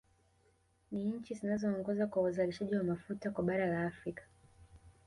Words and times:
Ni 0.91 1.05
nchi 1.05 1.33
zinazoongoza 1.33 2.07
kwa 2.07 2.21
uzalishaji 2.21 2.75
wa 2.75 2.83
mafuta 2.83 3.31
kwa 3.31 3.43
bara 3.43 3.67
la 3.67 3.85
Afrika 3.85 4.23